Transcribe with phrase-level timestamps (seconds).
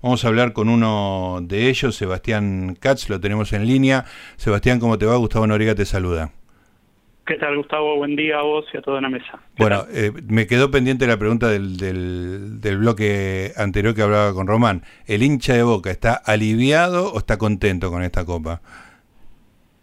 [0.00, 4.04] Vamos a hablar con uno de ellos, Sebastián Katz, lo tenemos en línea.
[4.36, 5.16] Sebastián, ¿cómo te va?
[5.16, 6.30] Gustavo Noriega te saluda.
[7.26, 7.96] ¿Qué tal, Gustavo?
[7.96, 9.38] Buen día a vos y a toda la mesa.
[9.58, 14.46] Bueno, eh, me quedó pendiente la pregunta del, del, del, bloque anterior que hablaba con
[14.46, 14.82] Román.
[15.06, 18.62] ¿El hincha de Boca está aliviado o está contento con esta copa?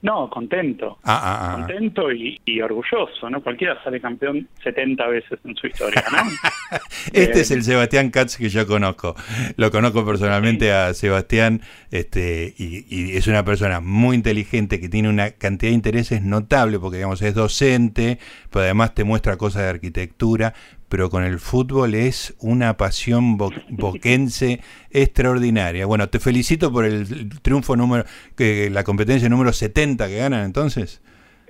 [0.06, 1.00] No, contento.
[1.04, 1.56] Ah, ah, ah.
[1.56, 3.42] Contento y, y, orgulloso, ¿no?
[3.42, 6.20] Cualquiera sale campeón 70 veces en su historia, ¿no?
[7.12, 9.16] este eh, es el Sebastián Katz que yo conozco.
[9.58, 10.72] Lo conozco personalmente sí.
[10.72, 15.76] a Sebastián este, y, y, es una persona muy inteligente que tiene una cantidad de
[15.76, 18.20] intereses notable porque, digamos, es docente,
[18.52, 20.54] pero además te muestra cosas de arquitectura,
[20.90, 25.86] pero con el fútbol es una pasión bo boquense extraordinaria.
[25.86, 31.02] Bueno, te felicito por el triunfo número, que la competencia número 70 que ganan entonces.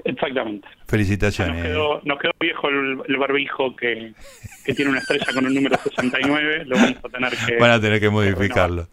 [0.03, 0.67] Exactamente.
[0.87, 1.55] Felicitaciones.
[1.55, 4.13] Nos quedó, nos quedó viejo el, el, barbijo que,
[4.65, 7.57] que tiene una estrella con el número 69, lo vamos a tener que...
[7.57, 8.87] Van a tener que modificarlo.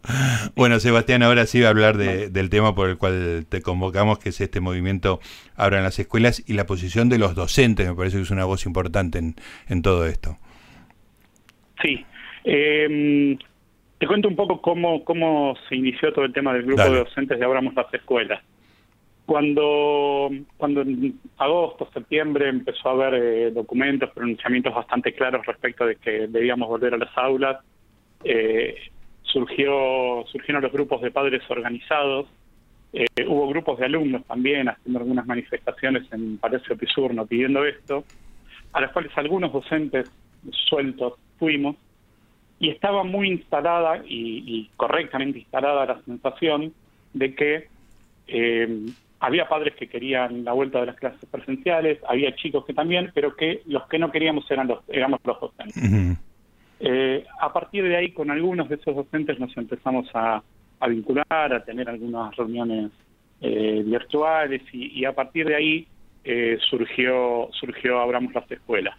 [0.55, 4.19] Bueno, Sebastián, ahora sí va a hablar de, del tema por el cual te convocamos,
[4.19, 5.19] que es este movimiento
[5.55, 8.45] ahora en las escuelas y la posición de los docentes, me parece que es una
[8.45, 9.35] voz importante en,
[9.67, 10.37] en todo esto.
[11.81, 12.05] Sí.
[12.45, 13.37] Eh,
[14.03, 16.95] te cuento un poco cómo, cómo se inició todo el tema del grupo Dale.
[16.95, 18.41] de docentes de Abramos las Escuelas.
[19.25, 25.95] Cuando, cuando en agosto, septiembre empezó a haber eh, documentos, pronunciamientos bastante claros respecto de
[25.95, 27.63] que debíamos volver a las aulas,
[28.25, 28.75] eh,
[29.21, 32.27] surgió, surgieron los grupos de padres organizados,
[32.91, 38.03] eh, hubo grupos de alumnos también haciendo algunas manifestaciones en Palacio Pisurno pidiendo esto,
[38.73, 40.07] a las cuales algunos docentes
[40.67, 41.77] sueltos fuimos,
[42.59, 46.73] y estaba muy instalada y, y correctamente instalada la sensación
[47.13, 47.67] de que
[48.27, 48.93] eh,
[49.23, 53.37] había padres que querían la vuelta de las clases presenciales, había chicos que también, pero
[53.37, 55.77] que los que no queríamos eran los, éramos los docentes.
[55.77, 56.17] Uh -huh.
[56.81, 60.43] eh, a partir de ahí, con algunos de esos docentes nos empezamos a,
[60.81, 62.91] a vincular, a tener algunas reuniones
[63.39, 65.87] eh, virtuales y, y, a partir de ahí
[66.25, 68.97] eh, surgió, surgió Abramos las Escuelas.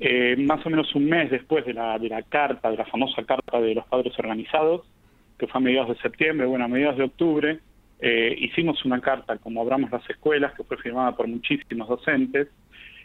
[0.00, 3.22] Eh, más o menos un mes después de la, de la carta, de la famosa
[3.22, 4.82] carta de los padres organizados,
[5.38, 7.60] que fue a mediados de septiembre, bueno, a mediados de octubre,
[8.00, 12.48] eh, hicimos una carta como abramos las escuelas que fue firmada por muchísimos docentes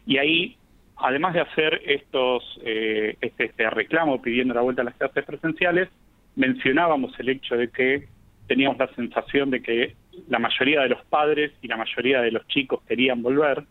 [0.06, 0.58] y ahí
[0.98, 5.90] además de hacer estos eh, este, este, reclamo pidiendo la vuelta a las clases presenciales
[6.36, 8.08] mencionábamos el hecho de que
[8.48, 9.96] teníamos la sensación de que
[10.28, 13.64] la mayoría de los padres y la mayoría de los chicos querían volver.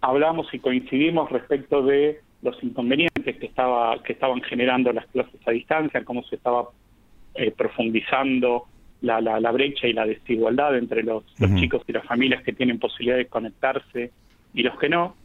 [0.00, 5.52] Hablamos y coincidimos respecto de los inconvenientes que estaba que estaban generando las clases a
[5.52, 6.68] distancia cómo se estaba
[7.34, 8.66] eh, profundizando
[9.02, 11.60] la, la, la, brecha y la desigualdad entre los, los uh -huh.
[11.60, 14.10] chicos y las familias que tienen posibilidad de conectarse
[14.54, 15.16] y los que no.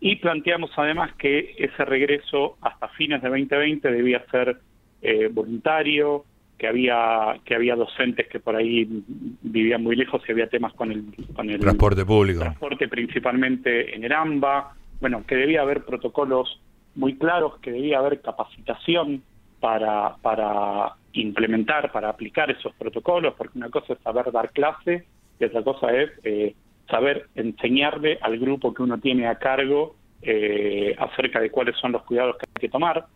[0.00, 4.58] Y planteamos además que ese regreso hasta fines de 2020 debía ser
[5.02, 6.24] eh, voluntario,
[6.58, 8.88] que había que había docentes que por ahí
[9.42, 14.04] vivían muy lejos y había temas con el con el transporte público transporte principalmente en
[14.04, 16.60] el AMBA bueno que debía haber protocolos
[16.94, 19.22] muy claros que debía haber capacitación
[19.60, 25.06] para para implementar, para aplicar esos protocolos, porque una cosa es saber dar clase
[25.38, 26.54] y otra cosa es eh,
[26.88, 32.02] saber enseñarle al grupo que uno tiene a cargo eh, acerca de cuáles son los
[32.02, 33.06] cuidados que hay que tomar.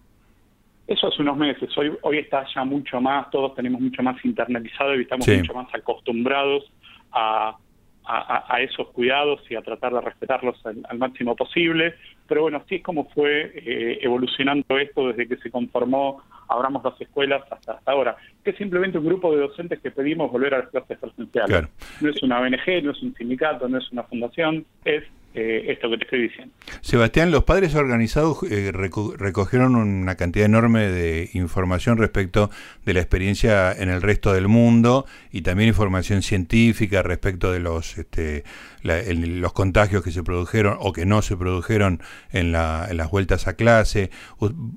[0.86, 4.96] Eso hace unos meses, hoy, hoy está ya mucho más, todos tenemos mucho más internalizado
[4.96, 5.36] y estamos sí.
[5.36, 6.64] mucho más acostumbrados
[7.12, 7.56] a,
[8.04, 11.94] a, a, esos cuidados y a tratar de respetarlos al, al máximo posible.
[12.30, 17.00] Pero bueno, así es como fue eh, evolucionando esto desde que se conformó abramos las
[17.00, 20.58] escuelas hasta, hasta ahora, que es simplemente un grupo de docentes que pedimos volver a
[20.58, 21.50] las clases presenciales.
[21.50, 21.68] Claro.
[22.00, 25.02] No es una ONG, no es un sindicato, no es una fundación, es
[25.34, 26.54] eh, esto que te estoy diciendo.
[26.80, 32.50] Sebastián, los padres organizados eh, reco recogieron una cantidad enorme de información respecto
[32.84, 37.98] de la experiencia en el resto del mundo y también información científica respecto de los
[37.98, 38.44] este,
[38.82, 42.00] la, el, los contagios que se produjeron o que no se produjeron
[42.32, 44.10] en, la, en las vueltas a clase.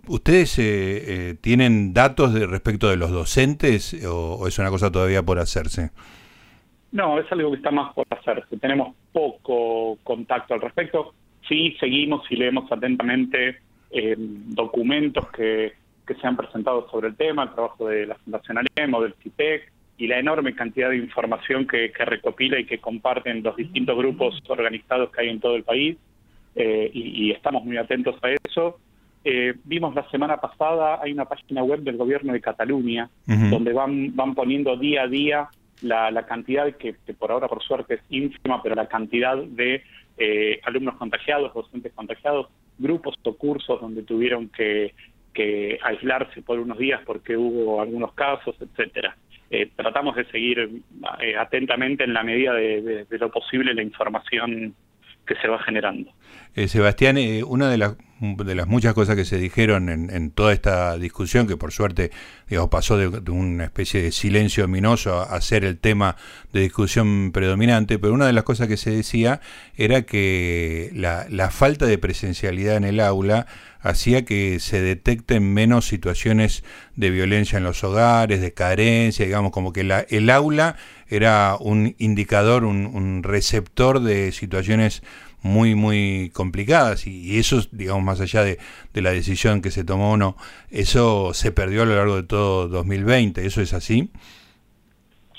[0.07, 4.91] ¿Ustedes eh, eh, tienen datos de respecto de los docentes o, o es una cosa
[4.91, 5.91] todavía por hacerse?
[6.93, 8.55] No, es algo que está más por hacerse.
[8.57, 8.82] Tenemos
[10.33, 11.13] contacto al respecto.
[11.47, 13.57] Sí, seguimos y leemos atentamente
[13.91, 15.73] eh, documentos que,
[16.07, 19.71] que se han presentado sobre el tema, el trabajo de la Fundación Alemo, del CIPEC
[19.97, 24.41] y la enorme cantidad de información que, que recopila y que comparten los distintos grupos
[24.47, 25.97] organizados que hay en todo el país.
[26.55, 28.79] Eh, y, y, estamos muy atentos a eso.
[29.23, 33.49] Eh, vimos la semana pasada, hay una página web del gobierno de Cataluña, uh -huh.
[33.49, 35.49] donde van, van poniendo día a día
[35.81, 39.83] la, la cantidad que, que, por ahora por suerte es ínfima, pero la cantidad de
[40.17, 44.93] eh, alumnos contagiados, docentes contagiados, grupos o cursos donde tuvieron que,
[45.83, 49.17] aislarse por unos días porque hubo algunos casos, etcétera.
[49.49, 50.81] Eh, tratamos de seguir
[51.21, 54.75] eh, atentamente en la medida de, lo posible la información
[55.25, 56.11] que se va generando.
[56.55, 57.17] Eh, Sebastián,
[57.47, 57.97] una de las,
[58.37, 62.11] de las muchas cosas que se dijeron en, toda esta discusión, que por suerte
[62.49, 66.15] digamos, pasó de, una especie de silencio ominoso a, ser el tema
[66.53, 69.41] de discusión predominante, pero una de las cosas que se decía
[69.75, 73.45] era que la, la falta de presencialidad en el aula
[73.83, 76.63] hacía que se detecten menos situaciones
[76.95, 80.77] de violencia en los hogares, de carencia, digamos, como que la, el aula
[81.09, 85.03] era un indicador, un, receptor de situaciones
[85.43, 88.57] muy, muy complicadas y, eso, digamos, más allá de,
[88.93, 90.35] la decisión que se tomó o no,
[90.71, 94.09] eso se perdió a lo largo de todo 2020, ¿eso es así?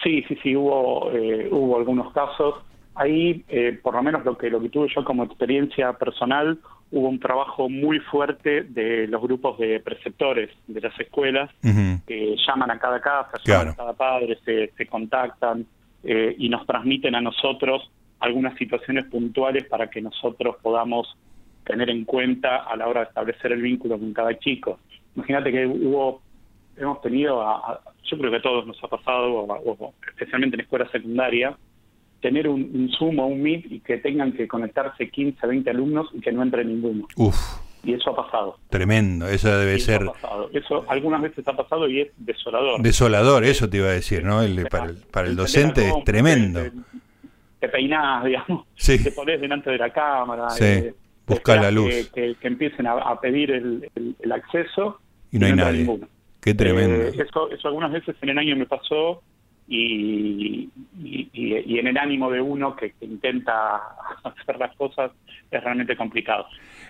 [0.02, 2.56] Sí, sí, sí, hubo, eh, hubo algunos casos.
[2.94, 6.58] Ahí, eh, por lo menos lo que, lo que tuve yo como experiencia personal,
[6.90, 11.50] hubo un trabajo muy fuerte de los grupos de preceptores de las escuelas
[12.06, 15.66] que llaman a cada casa, llaman a cada padre, se, contactan
[16.04, 17.90] eh, y nos transmiten a nosotros
[18.24, 21.16] algunas situaciones puntuales para que nosotros podamos
[21.64, 24.78] tener en cuenta a la hora de establecer el vínculo con cada chico.
[25.16, 26.22] Imagínate que hubo,
[26.76, 27.42] hemos tenido,
[28.04, 29.46] yo creo que a todos nos ha pasado,
[30.08, 31.56] especialmente en escuela secundaria,
[32.20, 36.08] tener un, un Zoom o un Meet y que tengan que conectarse 15, 20 alumnos
[36.14, 37.06] y que no entre ninguno.
[37.16, 37.36] Uf.
[37.82, 38.58] Y eso ha pasado.
[38.70, 40.00] Tremendo, eso debe ser.
[40.54, 42.80] Eso algunas veces ha pasado y es desolador.
[42.80, 44.40] Desolador, eso te iba a decir, ¿no?
[44.40, 46.62] El, para, el, para el docente es tremendo.
[47.64, 50.50] Te, peinás, digamos, te pones delante de la cámara.
[50.50, 50.64] Sí.
[50.64, 50.94] Eh,
[51.26, 52.10] buscar la luz.
[52.14, 55.00] Que, empiecen a, pedir el, el, acceso.
[55.30, 56.00] Y no hay nadie.
[56.40, 57.04] Qué tremendo.
[57.04, 59.22] Eh, eso, eso algunas veces en el año me pasó
[59.66, 60.68] y,
[61.02, 63.76] y, en el ánimo de uno que, intenta
[64.24, 65.12] hacer las cosas
[65.50, 66.46] es realmente complicado.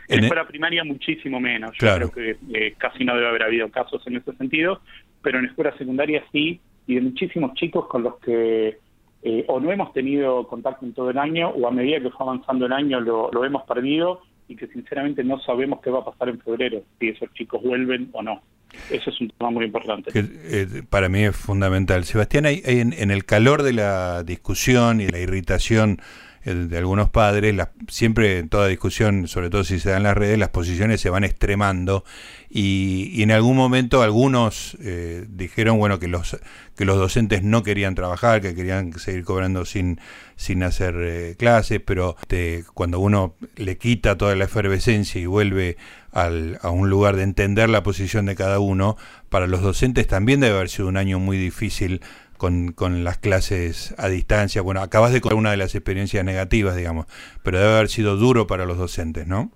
[0.08, 3.70] En, la escuela primaria muchísimo menos, yo creo que eh, casi no debe haber habido
[3.70, 4.80] casos en ese sentido,
[5.22, 8.78] pero en escuela secundaria sí, y de muchísimos chicos con los que
[9.26, 12.26] eh, o no hemos tenido contacto en todo el año o a medida que fue
[12.26, 16.04] avanzando el año lo, lo hemos perdido y que sinceramente no sabemos qué va a
[16.04, 18.42] pasar en febrero, si esos chicos vuelven o no.
[18.90, 20.10] Eso es un tema muy importante.
[20.14, 22.04] Eh, para mí es fundamental.
[22.04, 26.00] Sebastián, hay, en, el calor de la discusión y la irritación
[26.44, 27.54] de algunos padres,
[27.88, 31.24] siempre en toda discusión, sobre todo si se dan las redes, las posiciones se van
[31.24, 32.04] extremando
[32.50, 36.38] y, en algún momento algunos eh, dijeron bueno que los
[36.76, 40.00] que los docentes no querían trabajar, que querían seguir cobrando sin,
[40.36, 45.76] sin hacer clases, pero este, cuando uno le quita toda la efervescencia y vuelve
[46.10, 48.96] al, a un lugar de entender la posición de cada uno,
[49.28, 52.00] para los docentes también debe haber sido un año muy difícil
[52.36, 54.62] con, con las clases a distancia.
[54.62, 57.06] Bueno, acabas de contar una de las experiencias negativas, digamos,
[57.42, 59.50] pero debe haber sido duro para los docentes, ¿no?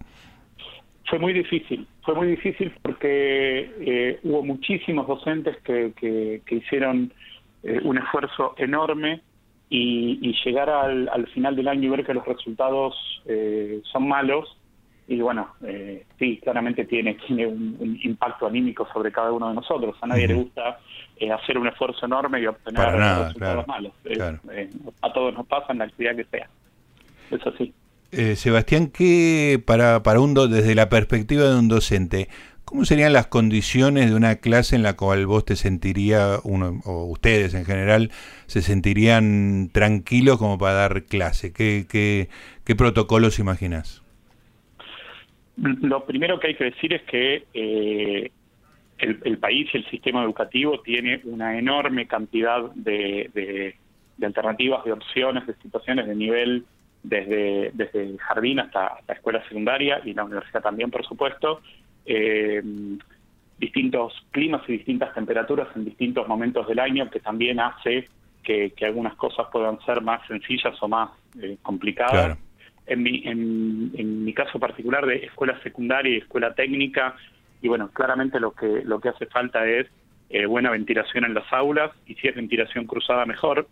[1.09, 7.13] Fue muy difícil, fue muy difícil porque eh, hubo muchísimos docentes que, que, hicieron
[7.63, 9.23] eh, un esfuerzo enorme
[9.71, 12.95] y, llegar al, al, final del año y ver que los resultados
[13.27, 14.58] eh, son malos
[15.09, 19.97] y bueno, eh, sí, claramente tiene, tiene un, impacto anímico sobre cada uno de nosotros.
[20.03, 20.81] A nadie le gusta
[21.17, 23.93] eh, hacer un esfuerzo enorme y obtener resultados malos.
[24.05, 24.71] Eh,
[25.01, 26.49] a todos nos pasa en la actividad que sea.
[27.31, 27.73] Es así.
[28.37, 32.29] Sebastián, ¿qué para, para un desde la perspectiva de un docente,
[32.65, 37.05] ¿Cómo serían las condiciones de una clase en la cual vos te sentirías, uno, o
[37.05, 38.11] ustedes en general,
[38.47, 41.55] se sentirían tranquilos como para dar clase?
[41.55, 42.29] ¿Qué, qué,
[42.65, 44.03] qué protocolos imaginas?
[45.61, 48.31] Lo primero que hay que decir es que eh,
[48.99, 53.75] el, país y el sistema educativo tiene una enorme cantidad de,
[54.23, 56.65] alternativas, de opciones, de situaciones de nivel
[57.03, 61.61] desde, desde jardín hasta la escuela secundaria y la universidad también, por supuesto.
[62.07, 62.63] Eh,
[63.59, 68.09] distintos climas y distintas temperaturas en distintos momentos del año que también hace
[68.45, 71.11] que, algunas cosas puedan ser más sencillas o más
[71.43, 72.39] eh, complicadas
[72.89, 77.15] en mi, en, mi caso particular de escuela secundaria y escuela técnica,
[77.61, 79.87] y bueno, claramente lo que, lo que hace falta es
[80.31, 83.69] eh, buena ventilación en las aulas, y si es ventilación cruzada mejor,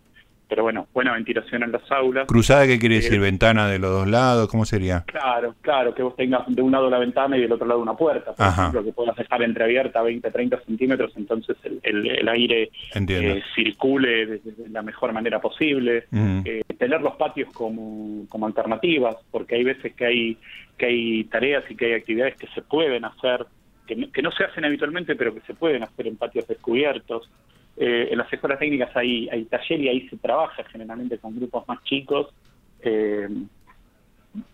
[0.47, 2.27] pero bueno, buena ventilación en las aulas.
[2.27, 3.15] ¿Cruzada qué quiere decir?
[3.15, 4.47] Eh, ¿Ventana de los dos lados?
[4.47, 5.03] ¿Cómo sería?
[5.05, 7.95] Claro, claro, que vos tengas de un lado la ventana y del otro lado una
[7.95, 13.43] puerta, por ejemplo, que puedas dejar entreabierta 20, 30 centímetros, entonces el, el, aire eh,
[13.55, 16.05] circule de, la mejor manera posible.
[16.45, 20.37] Eh, tener los patios como, como alternativas, porque hay veces que hay,
[20.77, 23.45] que hay tareas y que hay actividades que se pueden hacer,
[23.85, 27.29] que que no se hacen habitualmente, pero que se pueden hacer en patios descubiertos.
[27.79, 31.67] Eh, en las escuelas técnicas hay, hay taller y ahí se trabaja generalmente con grupos
[31.67, 32.33] más chicos,
[32.81, 33.27] eh,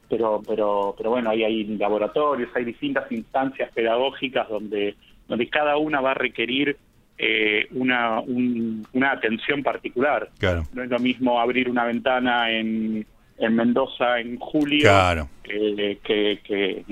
[0.10, 4.96] pero, pero, pero bueno, ahí hay laboratorios, hay distintas instancias pedagógicas donde,
[5.28, 6.78] donde cada una va a requerir
[7.18, 10.30] eh, una, una atención particular.
[10.38, 10.64] Claro.
[10.74, 13.06] No es lo mismo abrir una ventana en,
[13.38, 15.30] en Mendoza en julio Claro.
[15.44, 16.84] que, que,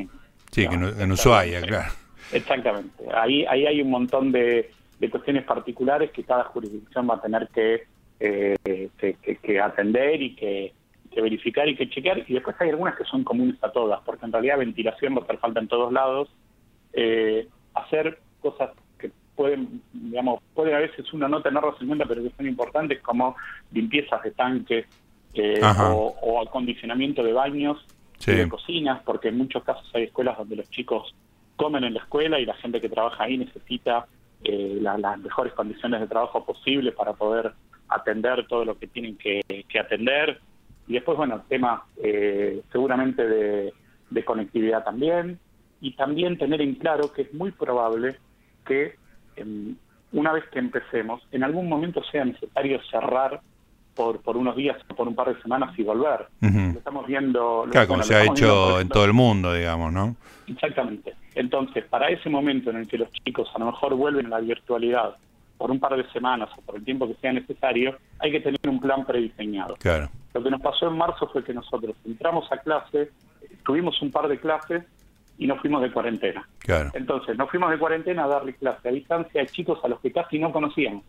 [0.52, 1.92] Sí, que en, en Ushuaia, claro.
[2.32, 3.04] Exactamente.
[3.14, 4.70] Ahí, ahí hay un montón de,
[5.02, 7.84] de cuestiones particulares que cada jurisdicción va a tener que,
[8.20, 10.74] eh, que, que- que atender y que,
[11.12, 12.20] que verificar y que chequear.
[12.28, 15.24] Y después hay algunas que son comunes a todas, porque en realidad ventilación va a
[15.24, 16.30] hacer falta en todos lados.
[16.94, 22.22] Eh, hacer cosas que pueden, digamos, puede a veces uno no tenerlas en cuenta, pero
[22.22, 23.36] que son importantes, como
[23.72, 24.86] limpiezas de tanques
[25.34, 27.84] eh, o, o acondicionamiento de baños
[28.20, 28.32] Sí.
[28.34, 31.16] y de cocinas, porque en muchos casos hay escuelas donde los chicos
[31.56, 34.06] comen en la escuela y la gente que trabaja ahí necesita
[34.44, 37.54] eh, la- las mejores condiciones de trabajo posibles para poder
[37.90, 40.40] atender todo lo que tienen que, que atender.
[40.88, 43.74] Y después, bueno, temas eh, seguramente de,
[44.10, 45.40] de conectividad también.
[45.80, 48.18] Y también tener en claro que es muy probable
[48.66, 48.96] que
[49.36, 49.76] em,
[50.12, 53.42] una vez que empecemos, en algún momento sea necesario cerrar
[53.96, 56.28] por, por unos días o por un par de semanas y volver.
[56.74, 57.66] Lo estamos viendo.
[57.66, 60.16] lo- Claro, como se ha hecho en todo el mundo, digamos, ¿no?
[60.48, 61.16] Exactamente.
[61.42, 64.40] Entonces, para ese momento en el que los chicos a lo mejor vuelven a la
[64.42, 65.16] virtualidad
[65.58, 68.60] por un par de semanas o por el tiempo que sea necesario, hay que tener
[68.68, 69.76] un plan prediseñado.
[69.78, 70.08] Claro.
[70.36, 73.10] Lo que nos pasó en marzo fue que nosotros entramos a clase,
[73.66, 74.84] tuvimos un par de clases
[75.40, 76.48] y nos fuimos de cuarentena.
[76.60, 76.92] Claro.
[76.94, 80.12] Entonces, nos fuimos de cuarentena a darle clase a distancia a chicos a los que
[80.12, 81.04] casi no conocíamos.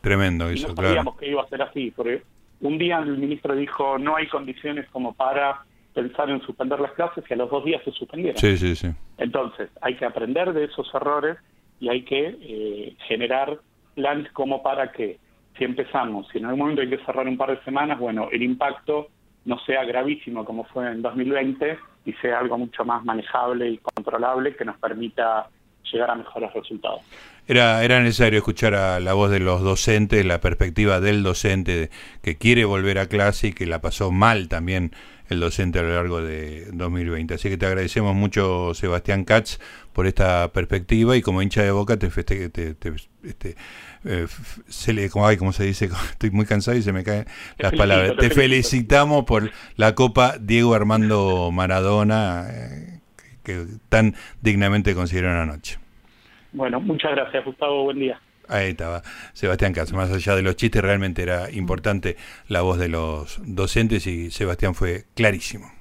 [0.00, 0.88] Tremendo Y eso, no claro.
[0.88, 2.22] sabíamos que iba a ser así, porque
[2.62, 5.60] un día el ministro dijo no hay condiciones como para
[5.94, 8.38] pensar en suspender las clases y a los dos días se suspendieron.
[8.38, 8.88] Sí, sí, sí.
[9.16, 11.38] Entonces, hay que aprender de esos errores
[11.80, 13.58] y hay que eh, generar
[13.94, 15.18] planes como para que,
[15.56, 18.42] si empezamos, si en algún momento hay que cerrar un par de semanas, bueno, el
[18.42, 19.08] impacto
[19.44, 24.56] no sea gravísimo como fue en 2020 y sea algo mucho más manejable y controlable
[24.56, 25.48] que nos permita
[25.92, 27.02] llegar a mejores resultados.
[27.46, 31.90] Era, era necesario escuchar a la voz de los docentes, la perspectiva del docente
[32.22, 34.92] que quiere volver a clase y que la pasó mal también
[35.28, 37.34] el docente a lo largo de 2020.
[37.34, 39.58] Así que te agradecemos mucho, Sebastián Katz,
[39.92, 43.56] por esta perspectiva y como hincha de boca te feste, te, te- este,
[44.04, 44.26] eh,
[44.68, 45.88] se le, como, ay, ¿cómo se dice?
[46.10, 47.24] Estoy muy cansado y se me caen
[47.58, 48.08] las felicito, palabras.
[48.18, 48.40] te felicito.
[48.40, 53.00] felicitamos por la Copa Diego Armando Maradona, eh,
[53.42, 55.78] que tan dignamente consideraron anoche.
[56.52, 57.84] Bueno, muchas gracias, Gustavo.
[57.84, 58.20] Buen día.
[58.48, 59.92] Ahí estaba Sebastián Katz.
[59.92, 62.16] Más allá de los chistes, realmente era importante
[62.48, 65.72] la voz de los docentes y Sebastián fue clarísimo.